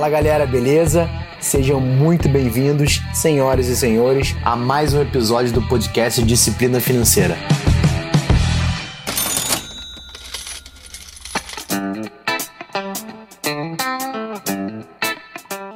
Fala 0.00 0.12
galera, 0.12 0.46
beleza? 0.46 1.10
Sejam 1.38 1.78
muito 1.78 2.26
bem-vindos, 2.26 3.02
senhoras 3.12 3.66
e 3.66 3.76
senhores, 3.76 4.34
a 4.42 4.56
mais 4.56 4.94
um 4.94 5.02
episódio 5.02 5.52
do 5.52 5.60
podcast 5.68 6.22
Disciplina 6.22 6.80
Financeira. 6.80 7.36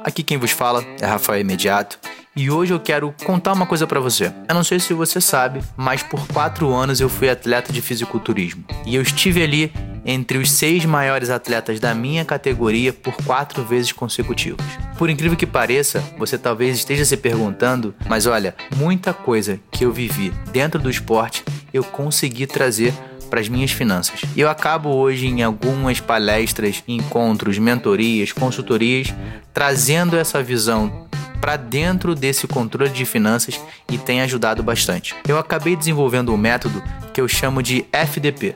Aqui 0.03 0.23
quem 0.23 0.39
vos 0.39 0.49
fala 0.49 0.83
é 0.99 1.05
Rafael 1.05 1.41
Imediato 1.41 1.99
e 2.35 2.49
hoje 2.49 2.73
eu 2.73 2.79
quero 2.79 3.13
contar 3.25 3.53
uma 3.53 3.67
coisa 3.67 3.85
para 3.85 3.99
você. 3.99 4.33
Eu 4.49 4.55
não 4.55 4.63
sei 4.63 4.79
se 4.79 4.91
você 4.91 5.21
sabe, 5.21 5.61
mas 5.77 6.01
por 6.01 6.25
quatro 6.29 6.73
anos 6.73 6.99
eu 6.99 7.09
fui 7.09 7.29
atleta 7.29 7.71
de 7.71 7.79
fisiculturismo 7.79 8.65
e 8.87 8.95
eu 8.95 9.03
estive 9.03 9.43
ali 9.43 9.71
entre 10.05 10.37
os 10.37 10.51
seis 10.51 10.85
maiores 10.85 11.29
atletas 11.29 11.79
da 11.79 11.93
minha 11.95 12.23
categoria 12.23 12.93
por 12.93 13.13
quatro 13.25 13.63
vezes 13.63 13.91
consecutivas. 13.91 14.65
Por 14.97 15.09
incrível 15.09 15.37
que 15.37 15.47
pareça, 15.47 16.03
você 16.17 16.37
talvez 16.37 16.77
esteja 16.77 17.03
se 17.03 17.17
perguntando, 17.17 17.95
mas 18.07 18.25
olha, 18.25 18.55
muita 18.75 19.13
coisa 19.13 19.59
que 19.71 19.83
eu 19.83 19.91
vivi 19.91 20.31
dentro 20.51 20.79
do 20.79 20.89
esporte 20.89 21.43
eu 21.73 21.83
consegui 21.83 22.47
trazer 22.47 22.93
para 23.29 23.39
as 23.41 23.49
minhas 23.49 23.71
finanças. 23.71 24.21
E 24.35 24.39
eu 24.39 24.49
acabo 24.49 24.89
hoje 24.89 25.27
em 25.27 25.41
algumas 25.43 25.99
palestras, 25.99 26.83
encontros, 26.87 27.57
mentorias, 27.57 28.31
consultorias, 28.31 29.13
trazendo 29.53 30.15
essa 30.15 30.41
visão 30.41 31.05
para 31.41 31.57
dentro 31.57 32.15
desse 32.15 32.47
controle 32.47 32.91
de 32.91 33.05
finanças 33.05 33.59
e 33.91 33.97
tem 33.97 34.21
ajudado 34.21 34.63
bastante. 34.63 35.15
Eu 35.27 35.37
acabei 35.37 35.75
desenvolvendo 35.75 36.33
um 36.33 36.37
método 36.37 36.81
que 37.13 37.19
eu 37.19 37.27
chamo 37.27 37.61
de 37.61 37.85
FDP. 37.91 38.55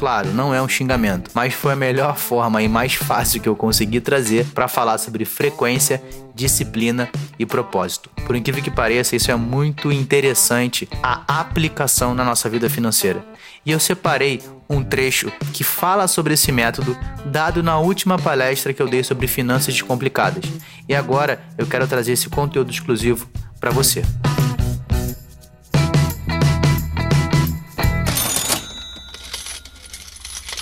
Claro, 0.00 0.32
não 0.32 0.54
é 0.54 0.62
um 0.62 0.66
xingamento, 0.66 1.30
mas 1.34 1.52
foi 1.52 1.74
a 1.74 1.76
melhor 1.76 2.16
forma 2.16 2.62
e 2.62 2.68
mais 2.70 2.94
fácil 2.94 3.38
que 3.38 3.46
eu 3.46 3.54
consegui 3.54 4.00
trazer 4.00 4.46
para 4.46 4.66
falar 4.66 4.96
sobre 4.96 5.26
frequência, 5.26 6.02
disciplina 6.34 7.06
e 7.38 7.44
propósito. 7.44 8.08
Por 8.24 8.34
incrível 8.34 8.62
que 8.64 8.70
pareça, 8.70 9.14
isso 9.14 9.30
é 9.30 9.36
muito 9.36 9.92
interessante 9.92 10.88
a 11.02 11.40
aplicação 11.40 12.14
na 12.14 12.24
nossa 12.24 12.48
vida 12.48 12.70
financeira. 12.70 13.22
E 13.66 13.72
eu 13.72 13.78
separei 13.78 14.40
um 14.70 14.82
trecho 14.82 15.30
que 15.52 15.62
fala 15.62 16.08
sobre 16.08 16.32
esse 16.32 16.50
método 16.50 16.96
dado 17.26 17.62
na 17.62 17.78
última 17.78 18.18
palestra 18.18 18.72
que 18.72 18.80
eu 18.80 18.88
dei 18.88 19.04
sobre 19.04 19.26
finanças 19.26 19.74
descomplicadas. 19.74 20.44
E 20.88 20.94
agora 20.94 21.42
eu 21.58 21.66
quero 21.66 21.86
trazer 21.86 22.12
esse 22.12 22.30
conteúdo 22.30 22.70
exclusivo 22.70 23.28
para 23.60 23.70
você. 23.70 24.02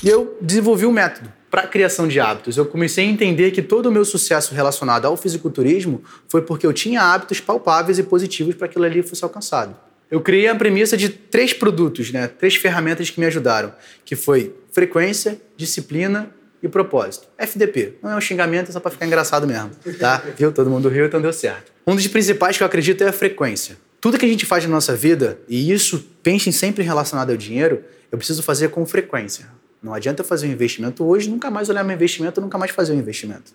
E 0.09 0.11
eu 0.11 0.39
desenvolvi 0.41 0.87
um 0.87 0.91
método 0.91 1.31
para 1.51 1.65
a 1.65 1.67
criação 1.67 2.09
de 2.09 2.19
hábitos. 2.19 2.57
Eu 2.57 2.65
comecei 2.65 3.05
a 3.05 3.09
entender 3.09 3.51
que 3.51 3.61
todo 3.61 3.91
o 3.91 3.93
meu 3.93 4.07
sucesso 4.07 4.55
relacionado 4.55 5.05
ao 5.05 5.19
fisiculturismo 5.19 6.03
foi 6.27 6.41
porque 6.41 6.67
eu 6.67 6.73
tinha 6.73 7.03
hábitos 7.03 7.41
palpáveis 7.41 7.99
e 7.99 8.03
positivos 8.03 8.55
para 8.55 8.69
que 8.69 8.73
aquilo 8.73 8.87
ali 8.87 9.03
fosse 9.03 9.23
alcançado. 9.23 9.77
Eu 10.11 10.23
criei 10.23 10.49
a 10.49 10.55
premissa 10.55 10.97
de 10.97 11.11
três 11.11 11.53
produtos, 11.53 12.11
né? 12.11 12.27
três 12.27 12.57
ferramentas 12.57 13.11
que 13.11 13.21
me 13.21 13.27
ajudaram, 13.27 13.71
que 14.03 14.17
foi 14.17 14.55
frequência, 14.73 15.39
disciplina 15.59 16.31
e 16.63 16.69
propósito. 16.69 17.29
FDP. 17.37 17.99
Não 18.03 18.13
é 18.13 18.17
um 18.17 18.21
xingamento, 18.23 18.71
é 18.71 18.73
só 18.73 18.81
para 18.81 18.93
ficar 18.93 19.05
engraçado 19.05 19.47
mesmo. 19.47 19.73
Tá? 19.99 20.23
Viu? 20.39 20.51
Todo 20.53 20.71
mundo 20.71 20.89
riu, 20.89 21.05
então 21.05 21.21
deu 21.21 21.35
certo. 21.35 21.71
Um 21.87 21.95
dos 21.95 22.07
principais 22.07 22.57
que 22.57 22.63
eu 22.63 22.67
acredito 22.67 23.05
é 23.05 23.09
a 23.09 23.13
frequência. 23.13 23.77
Tudo 24.01 24.17
que 24.17 24.25
a 24.25 24.29
gente 24.29 24.47
faz 24.47 24.65
na 24.65 24.71
nossa 24.71 24.97
vida, 24.97 25.39
e 25.47 25.71
isso 25.71 26.03
pensem 26.23 26.51
sempre 26.51 26.83
relacionado 26.83 27.29
ao 27.29 27.37
dinheiro, 27.37 27.85
eu 28.11 28.17
preciso 28.17 28.43
fazer 28.43 28.71
com 28.71 28.87
frequência. 28.87 29.58
Não 29.83 29.95
adianta 29.95 30.23
eu 30.23 30.27
fazer 30.27 30.47
um 30.49 30.51
investimento 30.51 31.05
hoje, 31.05 31.31
nunca 31.31 31.51
mais 31.51 31.69
olhar 31.69 31.85
meu 31.85 31.95
investimento, 31.95 32.41
nunca 32.41 32.59
mais 32.59 32.71
fazer 32.71 32.93
um 32.93 32.99
investimento. 32.99 33.53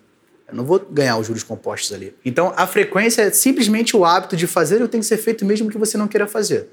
Eu 0.48 0.54
não 0.54 0.64
vou 0.64 0.78
ganhar 0.78 1.16
os 1.16 1.26
juros 1.26 1.42
compostos 1.42 1.92
ali. 1.92 2.14
Então, 2.24 2.52
a 2.56 2.66
frequência 2.66 3.22
é 3.22 3.30
simplesmente 3.30 3.96
o 3.96 4.04
hábito 4.04 4.36
de 4.36 4.46
fazer 4.46 4.80
e 4.80 4.88
tem 4.88 5.00
que 5.00 5.06
ser 5.06 5.16
feito 5.16 5.44
mesmo 5.44 5.70
que 5.70 5.78
você 5.78 5.96
não 5.96 6.06
queira 6.06 6.26
fazer. 6.26 6.68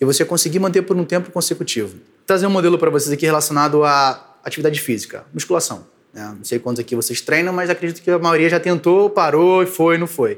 E 0.00 0.04
você 0.04 0.24
conseguir 0.24 0.58
manter 0.58 0.82
por 0.82 0.96
um 0.96 1.04
tempo 1.04 1.30
consecutivo. 1.30 1.90
Vou 1.90 2.00
trazer 2.26 2.46
um 2.46 2.50
modelo 2.50 2.78
para 2.78 2.90
vocês 2.90 3.12
aqui 3.12 3.24
relacionado 3.24 3.84
à 3.84 4.36
atividade 4.42 4.80
física, 4.80 5.24
musculação. 5.32 5.86
Né? 6.12 6.34
Não 6.36 6.44
sei 6.44 6.58
quantos 6.58 6.80
aqui 6.80 6.94
vocês 6.94 7.20
treinam, 7.20 7.52
mas 7.52 7.70
acredito 7.70 8.02
que 8.02 8.10
a 8.10 8.18
maioria 8.18 8.48
já 8.48 8.60
tentou, 8.60 9.10
parou 9.10 9.62
e 9.62 9.66
foi, 9.66 9.98
não 9.98 10.06
foi. 10.06 10.34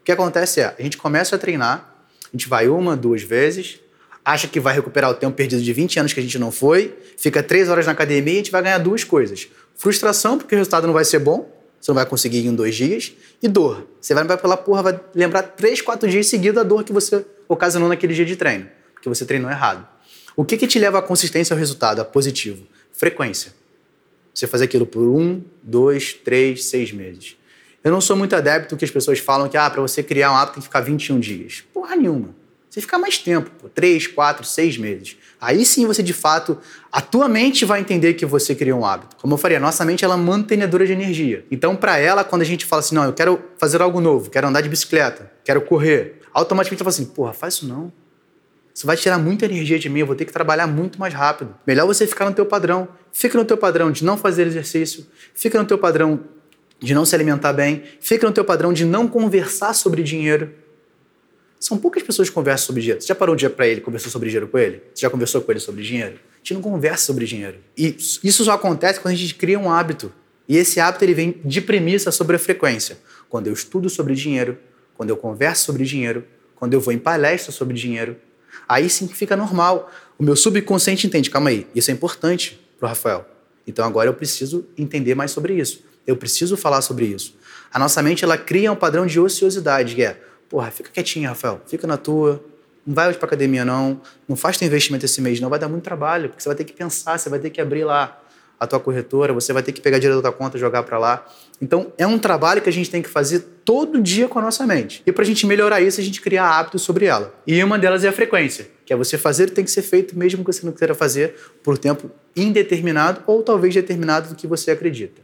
O 0.00 0.04
que 0.04 0.12
acontece 0.12 0.60
é, 0.60 0.74
a 0.78 0.82
gente 0.82 0.96
começa 0.96 1.36
a 1.36 1.38
treinar, 1.38 1.94
a 2.24 2.36
gente 2.36 2.48
vai 2.48 2.68
uma, 2.68 2.96
duas 2.96 3.22
vezes, 3.22 3.80
acha 4.28 4.46
que 4.46 4.60
vai 4.60 4.74
recuperar 4.74 5.10
o 5.10 5.14
tempo 5.14 5.34
perdido 5.34 5.62
de 5.62 5.72
20 5.72 6.00
anos 6.00 6.12
que 6.12 6.20
a 6.20 6.22
gente 6.22 6.38
não 6.38 6.52
foi, 6.52 6.94
fica 7.16 7.42
três 7.42 7.70
horas 7.70 7.86
na 7.86 7.92
academia 7.92 8.34
e 8.34 8.36
a 8.36 8.38
gente 8.38 8.50
vai 8.50 8.62
ganhar 8.62 8.76
duas 8.76 9.02
coisas. 9.02 9.48
Frustração, 9.74 10.36
porque 10.36 10.54
o 10.54 10.58
resultado 10.58 10.86
não 10.86 10.92
vai 10.92 11.04
ser 11.04 11.18
bom, 11.18 11.50
você 11.80 11.90
não 11.90 11.94
vai 11.94 12.04
conseguir 12.04 12.46
em 12.46 12.54
dois 12.54 12.74
dias, 12.74 13.14
e 13.42 13.48
dor. 13.48 13.88
Você 13.98 14.12
vai 14.12 14.36
pela 14.36 14.56
porra, 14.56 14.82
vai 14.82 15.00
lembrar 15.14 15.42
três, 15.42 15.80
quatro 15.80 16.06
dias 16.06 16.26
seguidos 16.26 16.60
a 16.60 16.62
dor 16.62 16.84
que 16.84 16.92
você 16.92 17.24
ocasionou 17.48 17.88
naquele 17.88 18.12
dia 18.12 18.26
de 18.26 18.36
treino, 18.36 18.68
porque 18.92 19.08
você 19.08 19.24
treinou 19.24 19.50
errado. 19.50 19.86
O 20.36 20.44
que, 20.44 20.58
que 20.58 20.66
te 20.66 20.78
leva 20.78 20.98
à 20.98 21.02
consistência 21.02 21.54
ao 21.54 21.58
resultado, 21.58 22.00
a 22.00 22.04
positivo? 22.04 22.66
Frequência. 22.92 23.52
Você 24.34 24.46
fazer 24.46 24.64
aquilo 24.64 24.84
por 24.84 25.08
um, 25.08 25.42
dois, 25.62 26.12
três, 26.12 26.66
seis 26.66 26.92
meses. 26.92 27.34
Eu 27.82 27.90
não 27.90 28.00
sou 28.00 28.14
muito 28.14 28.36
adepto 28.36 28.76
que 28.76 28.84
as 28.84 28.90
pessoas 28.90 29.20
falam 29.20 29.48
que 29.48 29.56
ah, 29.56 29.70
para 29.70 29.80
você 29.80 30.02
criar 30.02 30.30
um 30.32 30.36
hábito 30.36 30.54
tem 30.54 30.60
que 30.60 30.68
ficar 30.68 30.80
21 30.80 31.18
dias. 31.18 31.64
Porra 31.72 31.96
nenhuma. 31.96 32.34
Você 32.68 32.80
ficar 32.80 32.98
mais 32.98 33.16
tempo, 33.18 33.50
pô, 33.58 33.68
três, 33.68 34.06
quatro, 34.06 34.44
seis 34.44 34.76
meses. 34.76 35.16
Aí 35.40 35.64
sim 35.64 35.86
você, 35.86 36.02
de 36.02 36.12
fato, 36.12 36.58
a 36.92 37.00
tua 37.00 37.28
mente 37.28 37.64
vai 37.64 37.80
entender 37.80 38.14
que 38.14 38.26
você 38.26 38.54
criou 38.54 38.80
um 38.80 38.84
hábito. 38.84 39.16
Como 39.16 39.34
eu 39.34 39.38
falei, 39.38 39.56
a 39.56 39.60
nossa 39.60 39.84
mente 39.84 40.04
ela 40.04 40.14
é 40.14 40.18
mantenedora 40.18 40.86
de 40.86 40.92
energia. 40.92 41.44
Então, 41.50 41.74
para 41.74 41.98
ela, 41.98 42.24
quando 42.24 42.42
a 42.42 42.44
gente 42.44 42.66
fala 42.66 42.80
assim, 42.80 42.94
não, 42.94 43.04
eu 43.04 43.12
quero 43.12 43.42
fazer 43.58 43.80
algo 43.80 44.00
novo, 44.00 44.30
quero 44.30 44.46
andar 44.46 44.60
de 44.60 44.68
bicicleta, 44.68 45.32
quero 45.44 45.62
correr, 45.62 46.20
automaticamente 46.32 46.82
ela 46.82 46.92
fala 46.92 47.02
assim, 47.02 47.14
porra, 47.14 47.32
faz 47.32 47.54
isso 47.54 47.66
não. 47.66 47.90
Isso 48.74 48.86
vai 48.86 48.96
tirar 48.96 49.18
muita 49.18 49.46
energia 49.46 49.76
de 49.76 49.88
mim, 49.88 50.00
eu 50.00 50.06
vou 50.06 50.14
ter 50.14 50.24
que 50.24 50.32
trabalhar 50.32 50.66
muito 50.66 51.00
mais 51.00 51.12
rápido. 51.12 51.52
Melhor 51.66 51.84
você 51.84 52.06
ficar 52.06 52.26
no 52.26 52.32
teu 52.32 52.46
padrão. 52.46 52.86
Fica 53.12 53.36
no 53.36 53.44
teu 53.44 53.56
padrão 53.56 53.90
de 53.90 54.04
não 54.04 54.16
fazer 54.16 54.46
exercício, 54.46 55.04
fica 55.34 55.58
no 55.58 55.64
teu 55.64 55.78
padrão 55.78 56.20
de 56.78 56.94
não 56.94 57.04
se 57.04 57.12
alimentar 57.14 57.52
bem, 57.52 57.82
fica 58.00 58.24
no 58.24 58.32
teu 58.32 58.44
padrão 58.44 58.72
de 58.72 58.84
não 58.84 59.08
conversar 59.08 59.74
sobre 59.74 60.02
dinheiro. 60.02 60.52
São 61.60 61.76
poucas 61.76 62.02
pessoas 62.02 62.28
que 62.28 62.34
conversam 62.34 62.66
sobre 62.66 62.82
dinheiro. 62.82 63.00
Você 63.00 63.08
já 63.08 63.14
parou 63.14 63.34
um 63.34 63.36
dia 63.36 63.50
para 63.50 63.66
ele, 63.66 63.80
conversou 63.80 64.10
sobre 64.10 64.28
dinheiro 64.28 64.48
com 64.48 64.58
ele? 64.58 64.82
Você 64.94 65.02
já 65.02 65.10
conversou 65.10 65.40
com 65.40 65.50
ele 65.50 65.60
sobre 65.60 65.82
dinheiro? 65.82 66.14
A 66.14 66.38
gente 66.38 66.54
não 66.54 66.62
conversa 66.62 67.06
sobre 67.06 67.26
dinheiro. 67.26 67.58
E 67.76 67.96
isso 68.22 68.44
só 68.44 68.52
acontece 68.52 69.00
quando 69.00 69.14
a 69.14 69.16
gente 69.16 69.34
cria 69.34 69.58
um 69.58 69.70
hábito. 69.70 70.12
E 70.48 70.56
esse 70.56 70.80
hábito 70.80 71.04
ele 71.04 71.14
vem 71.14 71.40
de 71.44 71.60
premissa 71.60 72.10
sobre 72.10 72.36
a 72.36 72.38
frequência. 72.38 72.98
Quando 73.28 73.48
eu 73.48 73.52
estudo 73.52 73.90
sobre 73.90 74.14
dinheiro, 74.14 74.56
quando 74.96 75.10
eu 75.10 75.16
converso 75.16 75.64
sobre 75.64 75.84
dinheiro, 75.84 76.24
quando 76.54 76.74
eu 76.74 76.80
vou 76.80 76.92
em 76.92 76.98
palestra 76.98 77.52
sobre 77.52 77.76
dinheiro, 77.76 78.16
aí 78.68 78.88
sim 78.88 79.08
fica 79.08 79.36
normal. 79.36 79.90
O 80.18 80.22
meu 80.22 80.36
subconsciente 80.36 81.06
entende, 81.06 81.28
calma 81.28 81.50
aí, 81.50 81.66
isso 81.74 81.90
é 81.90 81.94
importante 81.94 82.58
para 82.78 82.86
o 82.86 82.88
Rafael. 82.88 83.26
Então 83.66 83.84
agora 83.84 84.08
eu 84.08 84.14
preciso 84.14 84.66
entender 84.76 85.14
mais 85.14 85.30
sobre 85.30 85.54
isso. 85.54 85.84
Eu 86.06 86.16
preciso 86.16 86.56
falar 86.56 86.80
sobre 86.80 87.04
isso. 87.04 87.36
A 87.70 87.78
nossa 87.78 88.02
mente 88.02 88.24
ela 88.24 88.38
cria 88.38 88.72
um 88.72 88.76
padrão 88.76 89.04
de 89.06 89.20
ociosidade, 89.20 89.94
que 89.94 90.02
é 90.02 90.18
Porra, 90.48 90.70
fica 90.70 90.90
quietinho, 90.90 91.28
Rafael. 91.28 91.60
Fica 91.66 91.86
na 91.86 91.96
tua. 91.96 92.42
Não 92.86 92.94
vai 92.94 93.08
hoje 93.08 93.18
pra 93.18 93.26
academia, 93.26 93.64
não. 93.64 94.00
Não 94.26 94.36
faz 94.36 94.56
teu 94.56 94.66
investimento 94.66 95.04
esse 95.04 95.20
mês, 95.20 95.40
não. 95.40 95.50
Vai 95.50 95.58
dar 95.58 95.68
muito 95.68 95.84
trabalho, 95.84 96.28
porque 96.28 96.42
você 96.42 96.48
vai 96.48 96.56
ter 96.56 96.64
que 96.64 96.72
pensar, 96.72 97.18
você 97.18 97.28
vai 97.28 97.38
ter 97.38 97.50
que 97.50 97.60
abrir 97.60 97.84
lá 97.84 98.18
a 98.58 98.66
tua 98.66 98.80
corretora, 98.80 99.32
você 99.32 99.52
vai 99.52 99.62
ter 99.62 99.72
que 99.72 99.80
pegar 99.80 99.98
dinheiro 99.98 100.20
da 100.20 100.30
tua 100.30 100.36
conta 100.36 100.56
e 100.56 100.60
jogar 100.60 100.82
para 100.82 100.98
lá. 100.98 101.24
Então, 101.60 101.92
é 101.96 102.06
um 102.06 102.18
trabalho 102.18 102.60
que 102.60 102.68
a 102.68 102.72
gente 102.72 102.90
tem 102.90 103.00
que 103.00 103.08
fazer 103.08 103.40
todo 103.64 104.00
dia 104.00 104.26
com 104.26 104.38
a 104.38 104.42
nossa 104.42 104.66
mente. 104.66 105.02
E 105.06 105.12
para 105.12 105.22
a 105.22 105.26
gente 105.26 105.46
melhorar 105.46 105.80
isso, 105.80 106.00
a 106.00 106.04
gente 106.04 106.20
cria 106.20 106.42
hábitos 106.44 106.82
sobre 106.82 107.06
ela. 107.06 107.32
E 107.46 107.62
uma 107.62 107.78
delas 107.78 108.02
é 108.02 108.08
a 108.08 108.12
frequência, 108.12 108.68
que 108.84 108.92
é 108.92 108.96
você 108.96 109.16
fazer 109.16 109.50
tem 109.50 109.64
que 109.64 109.70
ser 109.70 109.82
feito 109.82 110.18
mesmo 110.18 110.44
que 110.44 110.52
você 110.52 110.66
não 110.66 110.72
queira 110.72 110.94
fazer 110.94 111.34
por 111.62 111.78
tempo 111.78 112.10
indeterminado 112.34 113.22
ou 113.26 113.42
talvez 113.42 113.74
determinado 113.74 114.30
do 114.30 114.34
que 114.34 114.46
você 114.46 114.70
acredita. 114.70 115.22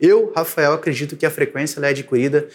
Eu, 0.00 0.32
Rafael, 0.34 0.72
acredito 0.72 1.14
que 1.16 1.26
a 1.26 1.30
frequência 1.30 1.78
é 1.80 1.88
adquirida 1.88 2.48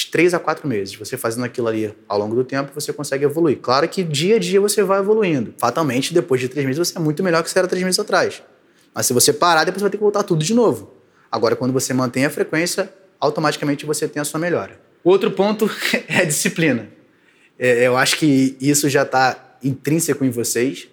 de 0.00 0.10
três 0.10 0.34
a 0.34 0.38
quatro 0.38 0.66
meses. 0.66 0.94
Você 0.96 1.16
fazendo 1.16 1.44
aquilo 1.44 1.68
ali 1.68 1.94
ao 2.08 2.18
longo 2.18 2.34
do 2.34 2.44
tempo, 2.44 2.70
você 2.74 2.92
consegue 2.92 3.24
evoluir. 3.24 3.58
Claro 3.58 3.88
que 3.88 4.02
dia 4.02 4.36
a 4.36 4.38
dia 4.38 4.60
você 4.60 4.82
vai 4.82 4.98
evoluindo. 4.98 5.54
Fatalmente, 5.58 6.14
depois 6.14 6.40
de 6.40 6.48
três 6.48 6.66
meses, 6.66 6.78
você 6.78 6.96
é 6.96 7.00
muito 7.00 7.22
melhor 7.22 7.42
que 7.42 7.50
você 7.50 7.58
era 7.58 7.68
três 7.68 7.84
meses 7.84 7.98
atrás. 7.98 8.42
Mas 8.94 9.06
se 9.06 9.12
você 9.12 9.32
parar, 9.32 9.64
depois 9.64 9.80
você 9.80 9.84
vai 9.84 9.90
ter 9.90 9.96
que 9.98 10.02
voltar 10.02 10.22
tudo 10.22 10.42
de 10.42 10.54
novo. 10.54 10.94
Agora, 11.30 11.54
quando 11.54 11.72
você 11.72 11.92
mantém 11.92 12.24
a 12.24 12.30
frequência, 12.30 12.92
automaticamente 13.20 13.86
você 13.86 14.08
tem 14.08 14.20
a 14.20 14.24
sua 14.24 14.40
melhora. 14.40 14.80
O 15.04 15.10
outro 15.10 15.30
ponto 15.30 15.70
é 16.08 16.18
a 16.18 16.24
disciplina. 16.24 16.88
É, 17.58 17.86
eu 17.86 17.96
acho 17.96 18.16
que 18.16 18.56
isso 18.60 18.88
já 18.88 19.02
está 19.02 19.56
intrínseco 19.62 20.24
em 20.24 20.30
vocês, 20.30 20.88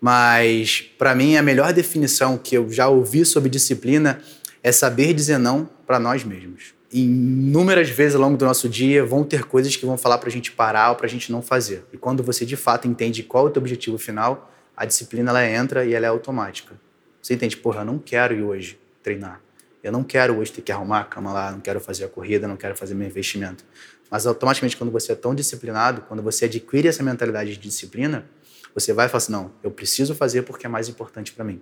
mas 0.00 0.82
para 0.98 1.14
mim 1.14 1.36
a 1.36 1.42
melhor 1.42 1.72
definição 1.72 2.38
que 2.38 2.56
eu 2.56 2.70
já 2.70 2.88
ouvi 2.88 3.24
sobre 3.24 3.50
disciplina 3.50 4.20
é 4.62 4.72
saber 4.72 5.12
dizer 5.12 5.38
não 5.38 5.68
para 5.86 5.98
nós 5.98 6.24
mesmos 6.24 6.79
inúmeras 6.92 7.88
vezes 7.88 8.14
ao 8.16 8.20
longo 8.20 8.36
do 8.36 8.44
nosso 8.44 8.68
dia 8.68 9.04
vão 9.04 9.22
ter 9.22 9.44
coisas 9.44 9.76
que 9.76 9.86
vão 9.86 9.96
falar 9.96 10.18
para 10.18 10.28
a 10.28 10.32
gente 10.32 10.50
parar 10.50 10.90
ou 10.90 10.96
para 10.96 11.06
a 11.06 11.08
gente 11.08 11.30
não 11.30 11.40
fazer. 11.40 11.84
E 11.92 11.96
quando 11.96 12.22
você 12.22 12.44
de 12.44 12.56
fato 12.56 12.88
entende 12.88 13.22
qual 13.22 13.46
é 13.46 13.50
o 13.50 13.52
teu 13.52 13.60
objetivo 13.60 13.96
final, 13.96 14.50
a 14.76 14.84
disciplina 14.84 15.30
ela 15.30 15.46
entra 15.46 15.84
e 15.84 15.94
ela 15.94 16.06
é 16.06 16.08
automática. 16.08 16.74
Você 17.22 17.34
entende, 17.34 17.56
porra, 17.56 17.82
eu 17.82 17.84
não 17.84 17.98
quero 17.98 18.34
ir 18.34 18.42
hoje 18.42 18.78
treinar. 19.02 19.40
Eu 19.82 19.92
não 19.92 20.02
quero 20.02 20.36
hoje 20.36 20.52
ter 20.52 20.62
que 20.62 20.72
arrumar 20.72 21.00
a 21.00 21.04
cama 21.04 21.32
lá, 21.32 21.52
não 21.52 21.60
quero 21.60 21.80
fazer 21.80 22.04
a 22.04 22.08
corrida, 22.08 22.46
não 22.46 22.56
quero 22.56 22.76
fazer 22.76 22.94
meu 22.94 23.06
investimento. 23.06 23.64
Mas 24.10 24.26
automaticamente, 24.26 24.76
quando 24.76 24.90
você 24.90 25.12
é 25.12 25.14
tão 25.14 25.34
disciplinado, 25.34 26.02
quando 26.02 26.22
você 26.22 26.46
adquire 26.46 26.88
essa 26.88 27.02
mentalidade 27.02 27.52
de 27.52 27.58
disciplina, 27.58 28.26
você 28.74 28.92
vai 28.92 29.08
falar 29.08 29.18
assim: 29.18 29.32
não, 29.32 29.52
eu 29.62 29.70
preciso 29.70 30.14
fazer 30.14 30.42
porque 30.42 30.66
é 30.66 30.68
mais 30.68 30.88
importante 30.88 31.32
para 31.32 31.44
mim. 31.44 31.60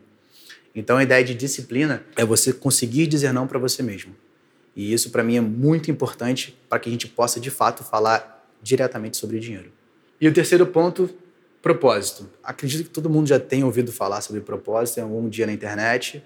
Então 0.75 0.97
a 0.97 1.03
ideia 1.03 1.23
de 1.23 1.35
disciplina 1.35 2.03
é 2.17 2.25
você 2.25 2.53
conseguir 2.53 3.07
dizer 3.07 3.33
não 3.33 3.47
para 3.47 3.59
você 3.59 3.83
mesmo. 3.83 4.15
E 4.79 4.93
isso 4.93 5.11
para 5.11 5.25
mim 5.25 5.37
é 5.37 5.41
muito 5.41 5.91
importante 5.91 6.57
para 6.69 6.79
que 6.79 6.89
a 6.89 6.93
gente 6.93 7.09
possa 7.09 7.41
de 7.41 7.51
fato 7.51 7.83
falar 7.83 8.49
diretamente 8.63 9.17
sobre 9.17 9.41
dinheiro. 9.41 9.73
E 10.21 10.29
o 10.29 10.33
terceiro 10.33 10.65
ponto, 10.69 11.11
propósito. 11.61 12.31
Acredito 12.45 12.85
que 12.85 12.91
todo 12.91 13.11
mundo 13.11 13.27
já 13.27 13.41
tenha 13.41 13.67
ouvido 13.67 13.91
falar 13.91 14.21
sobre 14.21 14.41
propósito 14.41 14.99
em 14.99 15.03
algum 15.03 15.29
dia 15.29 15.47
na 15.47 15.53
internet. 15.53 16.23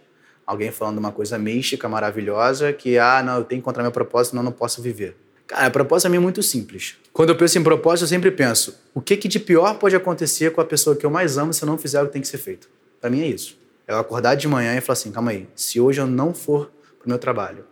Alguém 0.47 0.71
falando 0.71 0.99
uma 0.99 1.11
coisa 1.11 1.39
mística, 1.39 1.89
maravilhosa, 1.89 2.75
que, 2.75 2.99
ah, 2.99 3.23
não, 3.23 3.39
eu 3.39 3.45
tenho 3.45 3.59
que 3.59 3.65
encontrar 3.65 3.83
meu 3.83 3.91
propósito, 3.91 4.33
senão 4.33 4.43
eu 4.43 4.45
não 4.45 4.53
posso 4.53 4.83
viver. 4.83 5.17
Cara, 5.47 5.69
a 5.69 5.71
proposta 5.71 6.11
mim 6.11 6.17
é 6.17 6.21
muito 6.21 6.43
simples. 6.43 6.97
Quando 7.11 7.31
eu 7.31 7.37
penso 7.37 7.59
em 7.59 7.63
propósito, 7.63 8.05
eu 8.05 8.09
sempre 8.09 8.31
penso: 8.31 8.79
o 8.93 9.01
que, 9.01 9.17
que 9.17 9.29
de 9.29 9.41
pior 9.41 9.79
pode 9.79 9.97
acontecer 9.97 10.53
com 10.53 10.61
a 10.61 10.65
pessoa 10.65 10.95
que 10.95 11.07
eu 11.07 11.11
mais 11.11 11.39
amo 11.39 11.55
se 11.55 11.65
eu 11.65 11.67
não 11.67 11.79
fizer 11.79 12.03
o 12.03 12.07
que 12.07 12.13
tem 12.13 12.21
que 12.21 12.29
ser 12.29 12.39
feito? 12.39 12.69
Para 13.01 13.09
mim 13.09 13.23
é 13.23 13.29
isso. 13.29 13.57
É 13.87 13.93
eu 13.93 13.99
acordar 13.99 14.35
de 14.35 14.47
manhã 14.47 14.77
e 14.77 14.81
falar 14.83 14.93
assim: 14.93 15.11
calma 15.11 15.31
aí, 15.31 15.49
se 15.57 15.81
hoje 15.81 16.03
eu 16.03 16.07
não 16.07 16.35
for 16.35 16.71
para 16.99 17.07
o 17.07 17.09
meu 17.09 17.19
trabalho, 17.19 17.65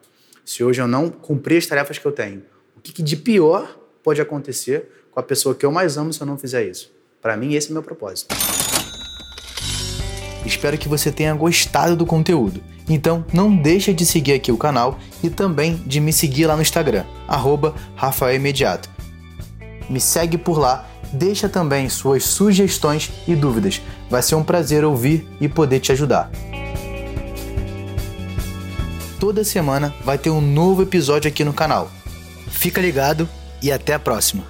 se 0.50 0.64
hoje 0.64 0.81
eu 0.81 0.88
não 0.88 1.08
cumprir 1.08 1.58
as 1.58 1.67
tarefas 1.67 1.97
que 1.97 2.05
eu 2.05 2.11
tenho, 2.11 2.43
o 2.76 2.81
que, 2.81 2.91
que 2.91 3.05
de 3.05 3.17
pior 3.17 3.79
pode 4.02 4.20
acontecer 4.20 5.06
com 5.12 5.20
a 5.20 5.23
pessoa 5.23 5.55
que 5.55 5.64
eu 5.64 5.70
mais 5.70 5.97
amo 5.97 6.12
se 6.12 6.20
eu 6.20 6.26
não 6.26 6.37
fizer 6.37 6.64
isso? 6.64 6.91
Para 7.23 7.37
mim, 7.37 7.55
esse 7.55 7.69
é 7.69 7.70
o 7.70 7.75
meu 7.75 7.85
propósito. 7.85 8.35
Espero 10.44 10.76
que 10.76 10.88
você 10.88 11.12
tenha 11.12 11.32
gostado 11.35 11.94
do 11.94 12.05
conteúdo. 12.05 12.61
Então 12.88 13.25
não 13.32 13.56
deixa 13.56 13.94
de 13.94 14.05
seguir 14.05 14.32
aqui 14.32 14.50
o 14.50 14.58
canal 14.58 14.99
e 15.23 15.31
também 15.31 15.76
de 15.87 16.00
me 16.00 16.12
seguir 16.12 16.47
lá 16.47 16.56
no 16.56 16.62
Instagram, 16.62 17.05
arroba. 17.29 17.73
Me 19.88 20.00
segue 20.00 20.37
por 20.37 20.58
lá, 20.58 20.91
deixa 21.12 21.49
também 21.49 21.88
suas 21.88 22.25
sugestões 22.25 23.12
e 23.29 23.37
dúvidas. 23.37 23.81
Vai 24.11 24.20
ser 24.20 24.35
um 24.35 24.43
prazer 24.43 24.85
ouvir 24.85 25.29
e 25.41 25.49
poder 25.49 25.79
te 25.79 25.93
ajudar. 25.93 26.29
Toda 29.20 29.44
semana 29.44 29.94
vai 30.02 30.17
ter 30.17 30.31
um 30.31 30.40
novo 30.40 30.81
episódio 30.81 31.28
aqui 31.28 31.44
no 31.44 31.52
canal. 31.52 31.93
Fica 32.49 32.81
ligado 32.81 33.28
e 33.62 33.70
até 33.70 33.93
a 33.93 33.99
próxima! 33.99 34.43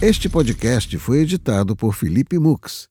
Este 0.00 0.26
podcast 0.30 0.96
foi 0.96 1.18
editado 1.18 1.76
por 1.76 1.94
Felipe 1.94 2.38
Mux. 2.38 2.88